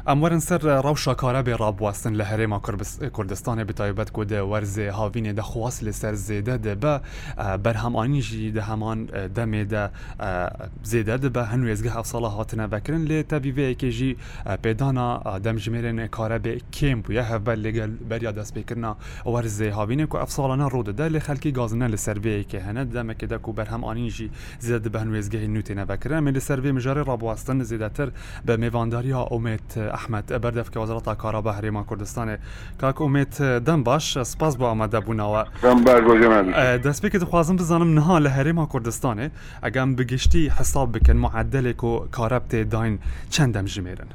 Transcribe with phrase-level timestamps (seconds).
[0.00, 2.58] سر ئەم وەرن سەر ڕەوشاکارە بێ ڕابواستن لە هەرێما
[3.12, 6.94] کوردستانی بتایبەت کۆ دە وەرزێ هاوینێ دەخواست لەسەر زێدە دەبە
[7.64, 8.98] بەرهەمانیژی دە هەمان
[9.36, 9.84] دەمێدە
[10.90, 14.12] زێدە دەبە هەنوێزگە هە ساڵە هاتنە بەکردن دم تەبیڤەیەکێژی
[14.60, 18.92] کاره به کارە بێ کێم بووە هەبەر لەگەل ورزه دەستپێکردنا
[19.32, 24.28] وەرزێ هاوینێ هنه ده ساڵانە ده لە بر گازنە لە سربەیەکە هەنە دەمەکەدا و بەرهەمانیژی
[24.64, 28.08] زیاد بە هەنوێزگەی نوتێنە بەکرێن من راب واسن زیده تر
[28.46, 29.62] به میوانداری ها امید
[29.94, 32.36] احمد بردف ئەحمد بەردەفکە وەزڵتا کارەبا هەرێما کوردستانی
[32.82, 33.34] کاکۆمێت
[33.66, 38.66] دەم باش سپاس با آمده و بۆ ئامادەبوونەوە اه، دەستپێکی خوازم بزنم نها لە هەرێما
[38.72, 39.28] کوردستانێ
[39.64, 42.98] ئەگەم بگشتی حساب بکن معدل کو کارە داین
[43.30, 44.08] چند دم جمیرن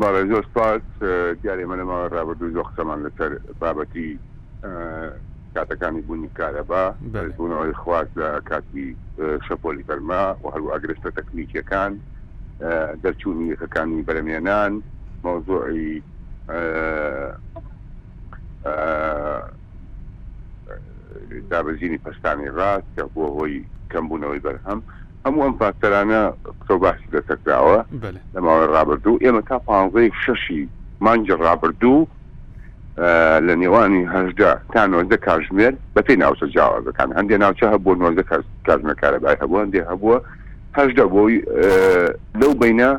[0.00, 3.30] بەڵێ جو سپاس اه، دیاری من ما دیارێ منەمەوە ڕابردوو زۆخسەمان لەسەر
[3.62, 4.08] بابەتی
[4.64, 5.10] اه،
[5.56, 8.96] کاتەکانی بوونی کارەبا بەبوونەوەی خواز لە کاتی
[9.48, 11.92] شپولی فەرما و هلو هەروە تکنیکی کن
[13.02, 14.72] دەرچوونی خەکانی بەرەمێنان
[15.24, 16.02] مۆزوعی
[21.50, 24.80] دابزیینی پستانی ڕاست کە بۆ هۆی کەمبوونەوەی بەرهەم
[25.26, 26.20] هەموو ئەم فاکتەرانە
[26.62, 27.78] قسە باسی دەسەکراوە
[28.34, 30.68] لەماوەی ڕابردوو ئێمە تا پانزەی شەشی
[31.04, 32.06] مانجە ڕابردوو
[33.46, 38.24] لە نێوانی هەژدا تا نۆزدە کاژمێر بەپی ناوچە جیاوازەکان هەندێک ناوچە هەبوو نۆزدە
[38.68, 40.18] کاژمەکارەبای هەبوو هەندێک هەبووە
[40.78, 41.34] هەشدا بۆی
[42.40, 42.90] لەو بینە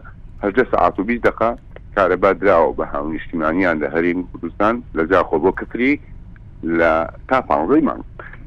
[0.44, 1.56] هەشدە سعات و بیست دقا
[1.98, 6.00] کارەبا درراوە بە هاون نیشتیمانیان لە هەرین کوردستان لە جاخۆ بۆ کفری
[6.66, 8.02] لە تا پانزەیمان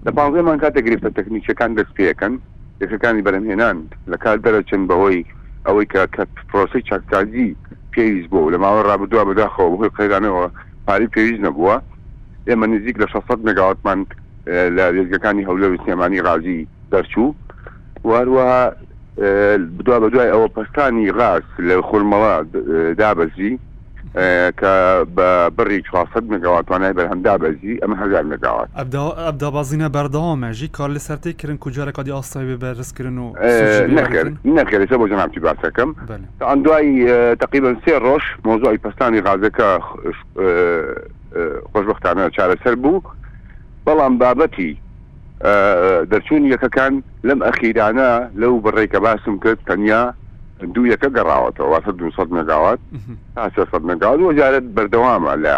[0.06, 2.33] لە پانزەیمان کاتەگرێتە تەکنیکەکان دەست پێەکەن
[2.80, 3.77] یەکەکانی بەرەمهێنان
[4.11, 5.25] لە کار دەرەچن بەهۆی
[5.67, 7.56] ئەوەی کە کە پرۆسی چاکتازی
[7.92, 10.47] پێویست بۆ لە ماوە ڕابدووە بەداخەوە بەهۆی قەیدانەوە
[10.86, 11.77] پاری پێویست نەبووە
[12.48, 14.06] ئێمە نزیک لە 600 مگاوتمان
[14.77, 17.28] لە رێزگەکانی هەولەر و سێمانی غازی دەرچوو
[18.08, 18.61] وروەها
[19.79, 22.34] بدوا بە دوای ئەوە پستانی ڕاست لە خورمەوە
[22.98, 23.59] دابەزی
[24.61, 24.75] کە
[25.17, 31.57] بە بڕی 400 مگاواتوانای بەرهەمدا بەزی ئەمە هەزار مگاوات ئەبدابازینە بەردەوامەژی کار لە سەرتی کردن
[31.57, 33.33] کوجارەکەی ئاستای بێ بەرزکردن و
[34.58, 35.91] نەکردێت بۆ جەنابی باسەکەم
[36.41, 39.69] ئەن دوای تقریبن سێ ڕۆژ مۆزۆی پستانی غازەکە
[41.73, 43.01] خۆشبختانە چارەسەر بوو
[43.86, 44.79] بەڵام بابەتی
[45.42, 46.92] دەرچوون یەکەکان
[47.28, 50.02] لەم ئەخیرانە لەو بڕێکە باسم کرد تەنیا
[50.74, 52.78] دوو یەکە گەڕاوەتەوە 200 مگاوات
[53.34, 55.55] تا 600 مگاوات وەجارت بەردەوامە لە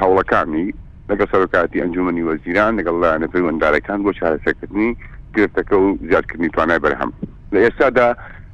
[0.00, 0.66] هەوڵەکانی
[1.10, 4.90] لەگە سەرکاتی ئەنجومنی وەزیران لەگەڵ لایەنە پەیوەنددارەکان بۆ چارەسەکردنی
[5.36, 7.12] گرفتەکە و زیادکردنی توانای بەرهەم
[7.52, 8.08] لە ئێستادا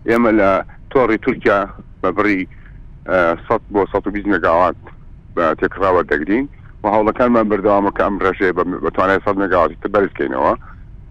[0.09, 0.51] ئێمە لە
[0.93, 1.59] تۆڕی تورکیا
[2.03, 2.43] بە بڕی
[3.75, 4.77] بۆ 120 مگاوات
[5.61, 6.47] تێکراوە دەگرین
[6.85, 8.51] و هەوڵەکانمان بەردەوامەکە ئەم ڕێژێ
[8.85, 10.53] بەتوانای سەد مگاواتی تە بەرزکەینەوە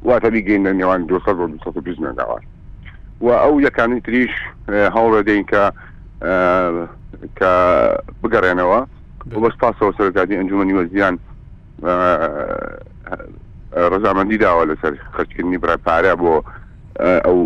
[0.07, 2.43] واتە بیگەینە نێوان 220 مگاوات
[3.21, 4.31] و ئەو یەکانی تریش
[4.95, 5.63] هەوڵە دەین کە
[7.39, 7.51] کە
[8.23, 8.79] بگەڕێنەوە
[9.43, 11.15] بەس پاسەوە سەرکاتی ئەنجومنی وەزیان
[13.93, 16.33] ڕزامەندی داوە لەسەر خرجکردنی برەپارە بۆ
[17.25, 17.39] ئەو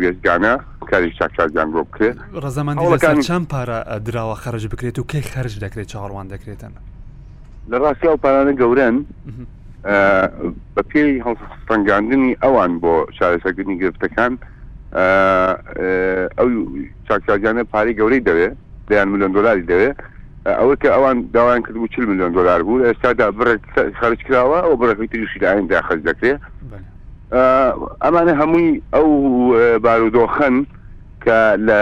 [0.00, 0.54] وێزگانە
[0.90, 6.26] کاری چاکچزیان بۆ بکرێت ڕزەمەندی چەند پارە دراوە خەرج بکرێت و کەی خەرج دەکرێت چاڕوان
[6.34, 6.74] دەکرێتەن
[7.70, 8.96] لە ڕاستی ئەو پارانە گەورن
[10.76, 14.32] بە پێی هەڵسەنگاندنی ئەوان بۆ شارەسەگرنی گرفتەکان
[16.38, 16.48] ئەو
[17.08, 18.48] چاکساجانە پارەی گەورەی دەوێ
[18.88, 19.96] دەیان میلیۆن دلاری دەوێت
[20.60, 23.62] ئەوە کە ئەوان داوایان کرد و 40 میلیۆن دلار بوو ئێستادا برێک
[24.00, 26.40] خرج کراوە ئەو بڕێکی تریشی داین داخەز دەکرێت
[28.04, 29.08] ئەمانە هەمووی ئەو
[29.84, 30.56] بارودۆخەن
[31.24, 31.36] کە
[31.66, 31.80] لە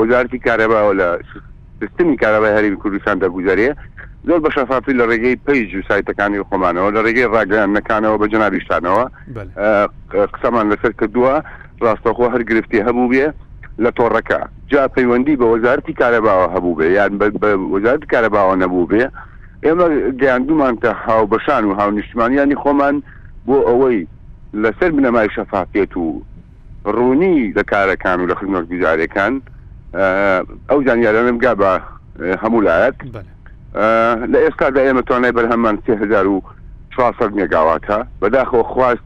[0.00, 1.08] وەزارتی کارەباوە لە
[1.80, 3.68] سیستمی کارەبای هەری کوردستان دەگوزارێ
[4.28, 9.04] زۆر بە شەفافی لە ڕێگەی پیج و سایتەکانی خۆمانەوە لە ڕێگەی ڕاگەیانەکانەوە بە جنابیشتانەوە
[10.34, 11.34] قسەمان لەسەر کردووە
[11.82, 13.26] ڕاستەخۆ هەر گرفتی هەبوو بێ
[13.84, 14.38] لە تۆڕەکە
[14.70, 17.12] جا پەیوەندی بە وەزارتی کارەباوە هەبوو بێ یان
[17.74, 19.02] وەزارت کارەباوە نەبوو بێ
[19.64, 19.86] ئێمە
[20.20, 22.96] گەیاندومان کە هاوبەشان و هاونیشتمانیانی خۆمان
[23.46, 23.98] بۆ ئەوەی
[24.62, 26.22] لەسەر بنەمای شەفافێت و
[26.96, 29.32] ڕوونی لە کارەکان و لە خزمەت گوزارەکان
[30.70, 31.72] ئەو زانیارانم گا بە
[32.42, 32.96] هەمولایەت
[34.32, 39.02] لە ئێستادا ئێمە توانای بەرهەمان 3400 مێگاواتە بەداخۆ خواست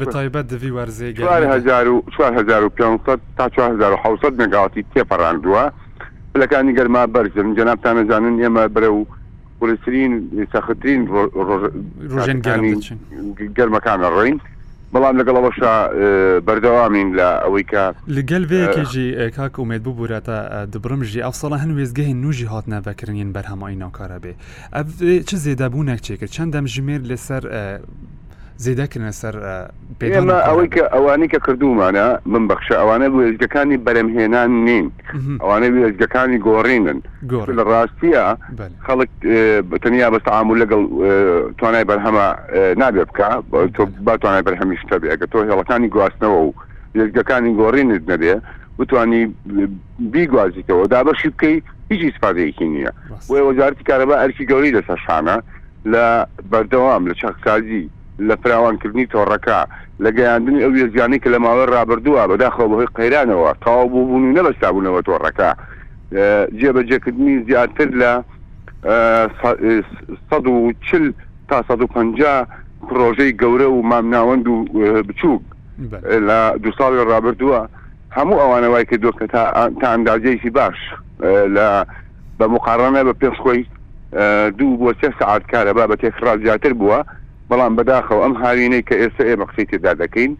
[0.00, 5.64] بەتایبەت دەوی وەرزێ 4500 تا 1600 مێگاواتی تێپەڕاندووە
[6.34, 9.06] پلەکانی گەرما بەرزن جەنابتان نەزانن ئێمە برە و
[9.60, 10.12] پرسرین
[10.52, 11.02] سەختترین
[12.12, 14.38] ڕۆژەنگەرمەکانە ڕۆین
[14.94, 15.72] بەڵام لەگەڵەوەشا
[16.46, 17.82] بەردەوامین لە ئەوەی کە
[18.18, 19.06] لەگەل بەیەکێژی
[19.36, 20.36] کاک ومێت ببوورەتە
[20.72, 24.32] دبرمژی ئەفسەڵە هەنوێزگەهی نوژی هاتنا بەکردین بەرهەمایی ناوکارە بێ
[24.76, 24.80] ئە
[25.28, 27.42] چ زێدابوونەکچێکە چەندەم ژمێر لەسەر
[28.66, 29.34] زیدەکردە سەر
[30.14, 34.86] ئێمە ئەوەی کە ئەوانەی کە کردومانە من بەخش ئەوانە وێزگەکانی بەرەمهێنان نین
[35.42, 36.98] ئەوانە وێزگەکانی گۆڕینن
[37.58, 38.24] لە ڕاستیە
[38.86, 39.10] خەڵک
[39.82, 40.82] تەنیا بەست ئامول لەگەڵ
[41.58, 42.26] توانای بەرهەمە
[42.82, 43.28] نابێ بکە
[44.06, 46.52] با توانای بەرهەمیشتە بێ کە تۆ هێڵەکانی گواستنەوە و
[46.96, 48.34] لێزگەکانی گۆڕینت نەبێ
[48.78, 49.22] بتانی
[50.12, 51.58] بیگوازیتەوە دا بەشی بکەی
[51.90, 52.92] هیچ ئیسپادەیەکی نییە
[53.30, 55.36] وەی وەزارتی کارەبە ئەرکی گەوری لەسەر شانە
[55.92, 56.04] لە
[56.50, 57.84] بەردەوام لە چاقسازی
[58.28, 59.58] لە فراوانکردنی تۆڕەکە
[60.02, 64.34] لە گەیاندنی ئەو یزیانی کە لە ماوە رابرردووە بەداخەوە بەهۆی قەیرانەوە تاوا بوو بوون و
[64.38, 65.48] نەبەستا بوونەوە تۆڕەکە
[66.60, 68.12] جێبەجێکردنی زیاتر لە
[70.32, 71.04] 140
[71.48, 72.46] تا 150
[72.88, 74.54] پرۆژەی گەورە و مامناوەند و
[75.02, 75.42] بچووک
[76.28, 77.60] لە دو ساڵی رابرردووە
[78.16, 79.42] هەموو ئەوانە وای کە دوکە تا
[79.82, 80.76] ئەندازەیەکی باش
[81.56, 81.68] لە
[82.38, 83.64] بە مقارانە بە پێشخۆی
[84.58, 87.00] دوو بۆ سێ سعات کارە بە بە تێکرا زیاتر بووە
[87.50, 90.32] بەڵام بەداخەوە ئەم هاوینەی کە ئێستا ئێمە قسەیتێدا دەکەین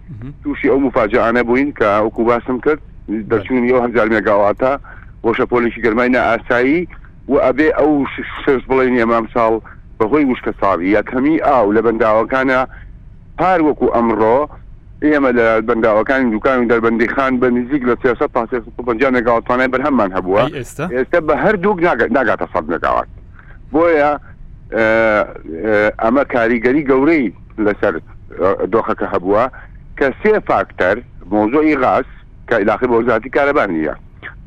[0.43, 2.81] تووشی ئەو مفاجعانە بووین کە ئەوکو باسم کرد
[3.33, 4.73] دەچون یو هەزار مێگاواتە
[5.25, 6.81] بۆشە پۆلیشی گەرمای نە ئاسایی
[7.33, 7.91] و ئەبێ ئەو
[8.45, 9.53] شش بڵێن ئێمام ساڵ
[9.99, 12.61] بەهۆی وشکە ساوی یەکەمی ئاو لە بەنداوەکانە
[13.39, 14.39] پار وەکو ئەمڕۆ
[15.05, 21.35] ئێمە لە بەنداوەکانی دوکان دەربەندی خان بە نزیک لە 350 مێگاواتوانای بەرهەممان هەبووە ئێستا بە
[21.45, 21.77] هەردوو
[22.17, 23.09] ناگاتە سەد مێگاوات
[23.75, 24.11] بۆیە
[24.75, 27.27] ئەمە کاریگەری گەورەی
[27.67, 27.95] لەسەر
[28.73, 29.43] دۆخەکە هەبووە
[29.99, 30.97] کە سێ فاکتەر
[31.31, 32.07] مۆزۆی غاز
[32.49, 33.95] کە علاقی بۆزاتی کارەبانە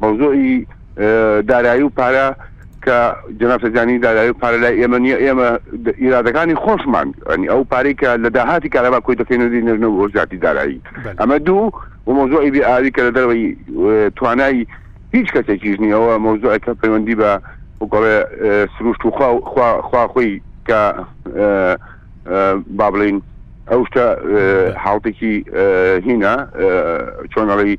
[0.01, 0.67] مۆزۆی
[1.49, 2.27] دارایی و پارە
[2.85, 2.97] کە
[3.39, 5.49] جنافزانانی دارایی و پارە لای ئێمە نیە ئێمە
[6.01, 10.81] ئیرادەکانی خۆشمان ئەنی ئەو پارێکە لە داهاتی کارەبا کوی دەکەینەوەی نێژنە بۆزاتی دارایی
[11.19, 11.71] ئەمە دوو
[12.07, 13.45] و مۆزۆی بێ ئاوی کە لە دەرەوەی
[14.17, 14.67] توانایی
[15.15, 17.31] هیچ کەسێکیش نیەوە مۆزۆەکە پەیوەندی بە
[17.83, 18.15] وگەڵێ
[18.77, 19.11] سروشت و
[19.89, 20.33] خوا خۆی
[20.69, 20.81] کە
[22.79, 23.17] با بڵین
[23.71, 24.05] ئەو شتە
[24.83, 25.35] حڵتێکی
[26.05, 26.35] هینە
[27.33, 27.75] چۆنەڵی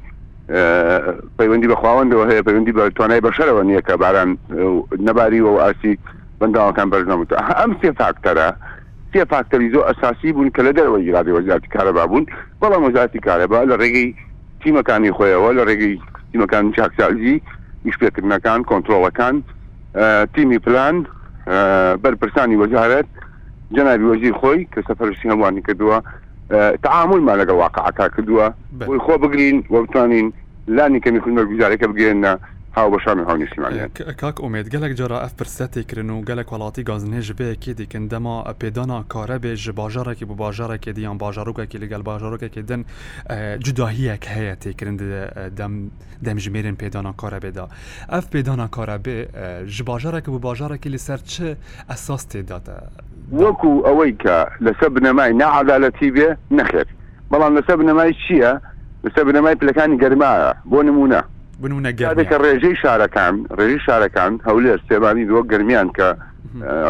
[1.38, 4.36] پەیوەندی بە خواوەندەوە هەیە پەیوەندی بە توانای بەشەرەوە نییە کە باران
[5.00, 5.98] نەباری و ئاسی
[6.40, 8.48] بەنداوەکان بەرنەموت ئەم سێ فاکتەرە
[9.12, 12.26] سێ فاکتەری زۆ ئەساسی بوون کە لە دەرەوە یرادی وەزیاتی کارەبا بوون
[12.60, 14.10] بەڵام وەزاتی کارەبا لە ڕێگەی
[14.62, 15.96] تیمەکانی خۆیەوە لە ڕێگەی
[16.32, 17.36] تیمەکان چاکسازی
[17.84, 19.36] نیشپێکردنەکان کۆنتترۆلەکان
[20.34, 21.06] تیمی پلان
[22.02, 23.08] بەرپرسانی وەجارەت
[23.76, 26.00] جەنابی وەزیر خۆی کە سەفەرشی هەمووانی کردووە
[26.82, 28.52] تعاملمان لەگە واقععتا کردووە
[28.88, 30.32] بۆی خۆ بگرین وەتوانین
[30.68, 32.32] لانی کەمی خوندمەگوزارەکە بگرێنە
[32.76, 33.88] هاو بەشامی هاونی سلمانیان
[34.20, 39.52] کاک ئومێت گەلک جارا ئەف پرسەتێکردن و گەلک وڵاتی گازنێژ بەیەکی دیکن دەما پێدانا کارەبێ
[39.64, 42.84] ji باژارێکی بۆ باژارێکی دییان باژارۆکێکی لەگەل باژارۆکێکی دن
[43.64, 44.98] جوداهیەک هەیە تێکردن
[46.24, 47.64] دەمژمێرن پێدانا کارەبێدا
[48.12, 49.18] ئەف پێدانا کارەبێ
[49.76, 51.34] ji باژارێکی بۆ باژارێکی لەسەر چ
[51.90, 52.76] ئەساس تێداتە
[53.42, 54.36] وەکو ئەوەی کە
[54.66, 56.28] لەسەر بنەمای نەعادالەتی بێ
[56.58, 56.88] نەخێت
[57.32, 58.52] بەڵام لەسەر بنەمای چییە؟
[59.04, 61.22] لەسەر بنەمای پلەکانی گەرمایە بۆ نمونە
[61.62, 66.08] بنونە گەادێککە ڕێژەی شارەکان ڕێژی شارەکان هەولێر سێبانی دۆ گرمیان کە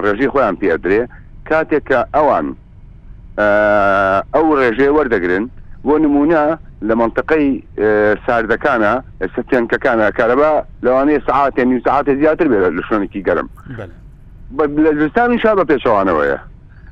[0.05, 1.03] ڕێژی خۆیان پێدرێ
[1.49, 2.47] کاتێککە ئەوان
[4.35, 5.45] ئەو ڕێژێ وەردەگرن
[5.87, 6.45] بۆ نمونە
[6.89, 7.49] لە منطقەی
[8.27, 8.93] ساردەکانە
[9.35, 10.53] سەتێنکەکانە کارەبا
[10.85, 13.49] لەوانەیە سعاتێن نی سعاتێ زیاتر بێت لە شوێنێکی گەرم
[14.85, 16.39] لە زستانی شا بە پێچوانەوەیە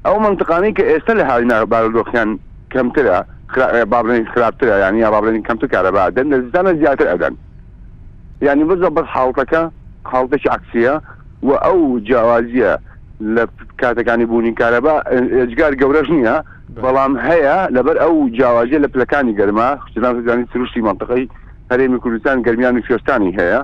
[0.06, 2.30] ئەو منطقانی کە ئێستا لە هاینە بارودۆخیان
[2.74, 3.19] کەمترە
[3.92, 7.34] بابلین خراپترە یانی یا بابلین کەمتر کارەبا دەن لە زستانە زیاتر ئەدەن
[8.46, 9.62] یعنی بزە بەس حڵتەکە
[10.12, 10.93] حڵتەش عکسە
[11.48, 12.72] و ئەو جیاوازیە
[13.34, 13.44] لە
[13.81, 14.94] کاتەکانی بوونی کارەبا
[15.38, 16.36] ئەجگار گەورەش نییە
[16.84, 21.28] بەڵام هەیە لەبەر ئەو جیاوازیە لە پلەکانی گەرما خشتانزانانی سروشتی منطقی
[21.70, 23.60] هەرێمی کوردستان گەرمیان و شێستانی هەیە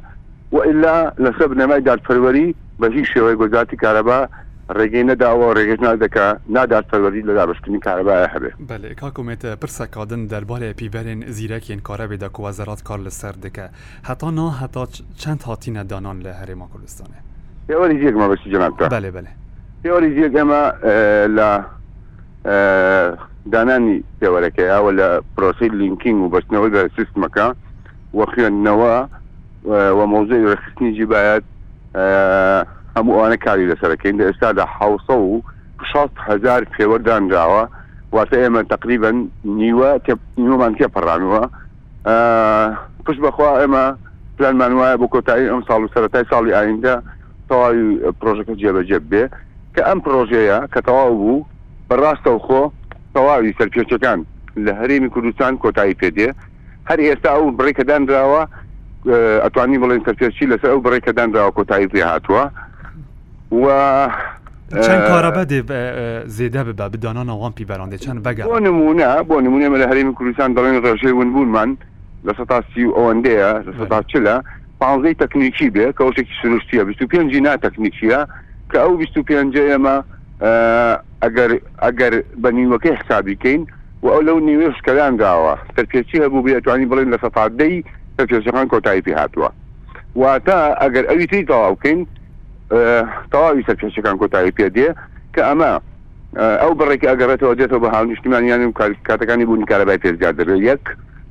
[0.55, 2.49] و ئللا لەسەر بنەمای دادپەروەری
[2.81, 4.21] بە هیچ شێوەی گۆزاتی کارەبا
[4.77, 8.51] ڕێگەی نەداوە ڕێگەش نادەکە نادات پەروەری لە دابشتنی کارەبایە هەبێ
[9.03, 13.67] کاکومێتە پرسەکدن دەربارەیە پیبەرێن زیرەکیین کارەبێدا کووازەرات کار لەسەر دەکە
[14.09, 14.85] هەتا نا هەتا
[15.21, 17.19] چەند هاتیینە دانان لە هەرێما کوردستانێ
[17.69, 19.23] پێوەری جێگمە بەسی جەناتکە بەێ بێ
[19.83, 20.63] پێوەری جێگەمە
[21.39, 21.51] لە
[23.53, 27.47] دانانی پێوەەکەیەوە لە پرۆسی لینکینگ و بەستنەوەی بە سیستمەکە
[28.19, 28.95] وە خوێندنەوە
[29.99, 31.45] و مۆزەی ڕخستنیجی باید
[32.99, 35.43] هەموو ئەوانە کاری لەسەرەکەین لە ئێستادا حوسە و
[36.29, 37.63] هزار پێوەدانراوە
[38.15, 39.17] واتە ئێمە تقریبن
[39.61, 39.91] نیوە
[40.43, 41.43] نیوەمان تێپەڕانوە
[43.05, 43.85] پشت بەخوا ئێمە
[44.37, 46.95] پلانمان وایە بۆ کۆتایی ئەم ساڵ و سەتای ساڵی ئایندا
[47.49, 47.85] تەواوی
[48.21, 49.25] پرۆژەکە جێبەجێ بێ
[49.75, 51.47] کە ئەم پرۆژەیە کە تەواو بوو
[51.89, 52.63] بەڕاستەوخۆ
[53.15, 54.19] تەواوی سەرپێچەکان
[54.65, 56.29] لە هەرێمی کوردستان کۆتایی پێدێ
[56.89, 58.43] هەر ئێستا ئەو بڕێکەدانراوە
[59.45, 62.45] ئەتوانی بڵێن سەرپێچی لەسەر ئەو بڕێکەدانراوە کۆتایی پێ هاتووە
[63.53, 64.09] و
[64.73, 65.63] چەند کارەبە دێ
[66.39, 71.13] زێدە ببە بدانانەوان پیبەرانێ چەند بەگە بۆ نمونە بۆ نمونە لە هەرمی کوردستان دەڵێن ڕێژەی
[71.21, 71.71] ون بوونمان
[72.27, 73.51] لە سە سی ئەوەندەیە
[73.81, 74.37] لە چلە
[74.81, 78.21] پانزەی تەکنیکی بێ کەوتێکی سروشتیە 25 نا تەکنیکیە
[78.71, 79.97] کە ئەو 25 ئێمە
[81.23, 81.51] ئەگەر
[81.83, 82.13] ئەگەر
[82.43, 83.67] بەنیوەکەی حسابیکەین
[84.03, 87.75] و ئەو لەو نیوێ شکەیان گاوە تەرپێکی هەبوو بێتوانانی بڵێن لە سەفادەی
[88.19, 89.51] تەپێشەکان کۆتایی پێ هاتووە
[90.21, 92.01] واتە ئەگەر ئەوی تری تەواوکەین
[92.69, 94.89] تەواوی سەرپێچەکان کۆتایی پێدێ
[95.35, 95.73] کە ئەمە
[96.63, 98.73] ئەو بڕێکی ئەگەڕێتەوە دێتەوە بە هاونیشتیمانیان
[99.09, 100.85] کاتەکانی بوون کارەبای پێزگار دەبێت یەک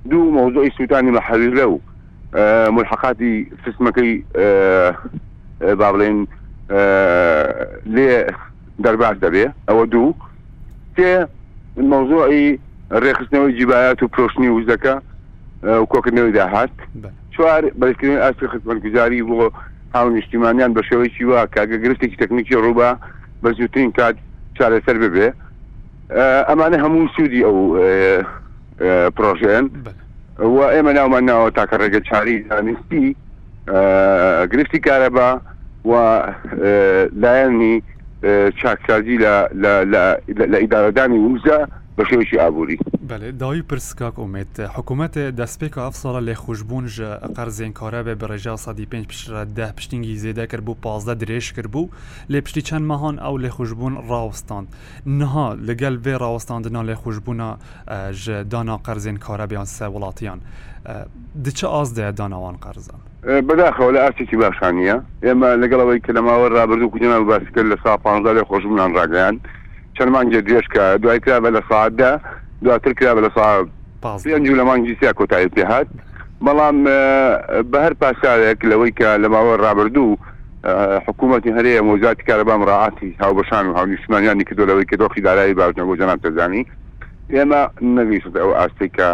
[0.10, 1.75] دوو مۆزۆی سووتانی لە حەویر لە و
[2.75, 4.12] ملحقاتی سسمەکەی
[5.79, 6.17] با بڵێن
[7.96, 8.12] لێ
[8.84, 10.13] دەرباز دەبێ ئەوە دوو
[10.96, 11.27] تێ
[11.91, 12.50] مەوزۆی
[13.03, 14.94] ڕێخستنەوەی جیبایات و پرۆشتنی وزەکە
[15.91, 16.74] کۆکردنەوەی داهات
[17.36, 19.50] چوار بەکردن ئاست خزمەتگوزاری بۆ
[19.96, 22.91] هاو نیشتیمانیان بە شێوەیەکی وا کاگە گرفتێکی تەکنیکی ڕووبا
[23.44, 24.15] بە زووترین کات
[24.60, 25.29] چارەسەر ببێ
[26.50, 27.58] ئەمانە هەموو سوودی ئەو
[29.17, 29.65] پرۆژێن
[30.39, 33.15] و ئێمە ناومان ناوە تاکە ڕێگە چاری زانستی
[34.51, 35.29] گرفتی کارەبا
[35.89, 36.24] و
[37.24, 37.75] لایەنی
[38.62, 39.17] چاکسازی
[39.63, 41.60] لە ئیدارەدانی وزە
[41.98, 42.77] بە شێوەی ئابووری
[43.09, 48.85] بەێ داوی پرسکاک ئومێت حکوومەتێ دەستپێکە ئەف ساڵە لێ خوشببوون ژە قەرزێنکارە بێ بەڕێژا سادی
[48.91, 51.85] پێ پیشرە ده پشتنگی زێدە کرد بوو پازدە درێژ کرد بوو
[52.31, 54.67] لێ پشتی چەند مەهان ئەو لێ خوشببوون ڕاوستاند
[55.19, 57.49] نها لەگەل بێ ڕاوستاندنا لێ خوشببوونە
[58.23, 60.39] ژە دانا قەرزێنکارە بیان سە وڵاتیان
[61.45, 62.99] دچە ئاز دەیە داناوان قەرزان
[63.47, 68.43] بەداخەوە لە ئاسێکی باشانە ئێمە لەگەڵەوەی کە لەماوە ڕابردوو کوچنە باسکرد لە سا 15 لێ
[68.49, 69.35] خۆشمونان ڕاگەیان
[69.97, 72.11] چەندمان جێ درێژکە دوایکرا بە لە ساعتدا
[72.63, 75.87] دواتر کرا بە لە ساڵ لەمانگی سیا کۆتایی پێهات
[76.45, 76.83] بەڵام
[77.71, 80.17] بە هەر پاسارێک لەوەی کە لە ماوە ڕابردوو
[81.07, 85.95] حکوومەتی هەرەیە مۆزاتی کارەبام ڕعاتی هاوبەشان و هاونیشمانیانی کە دۆلەوەی کە دۆخی دارایی باژنە بۆ
[85.99, 86.65] جەنان تەزانی
[87.31, 89.07] ئێمە نەویست ئەو ئاستی کە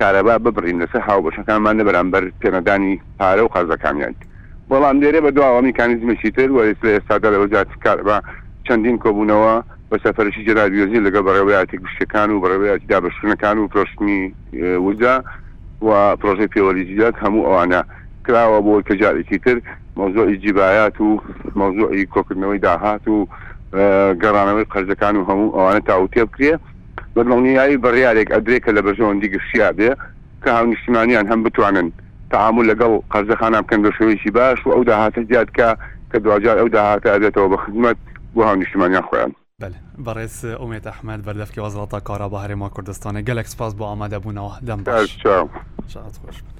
[0.00, 4.14] کارەبا ببرین لەسەر هاوبەشەکانمان لە بەرامبەر پێەدانی پارە و قەرزەکانیان
[4.70, 8.16] بەڵام دێرە بە دواوە میکانیزمەشی تر وەرە ئێستادا لە وەزیاتی کارەبا
[8.68, 9.56] چەندین کۆبوونەوە
[9.90, 14.20] بە سەفەرشی جرابیۆزی لەگە بەڕێوەیاتی گشتەکان و بەڕێوەیاتی دابشتونەکان و پرۆشتنی
[14.86, 15.16] وجا
[15.86, 17.80] و پرۆژه پێوەلیزیات هەموو ئەوانە
[18.26, 19.56] کراوە بۆ کەجارێکی تر
[19.98, 21.20] مۆزۆی جیبایات و
[21.60, 23.26] مۆزۆی کۆکردنەوەی داهات و
[24.22, 26.52] گەڕانەوەی قەرزەکان و هەموو ئەوانە تاوتێ بکرێ
[27.16, 29.90] بەدڵنیایی بەڕیارێک ئەدرێکە لە بەژۆندی گشتیا بێ
[30.44, 31.86] کە هاونیشتمانیان هەم بتوانن
[32.32, 35.68] تعامل لەگەڵ قەرزەخانان بکەن بە شوێشی باش و ئەو داهاتە زیادکە
[36.10, 37.98] کە دوجار ئەو داهاتە ئەدرێتەوە بە خزمەت
[38.34, 39.32] بۆ هاونیشتمانیان خۆیان
[40.04, 45.10] بەڕێز ئۆمێت ئەحمد بەردەفکی وەزڵاتە کارە بە هەرێما کوردستانی گەلکسپاس بۆ ئامادەبوونەوە دەم باش
[46.22, 46.56] خۆش بن.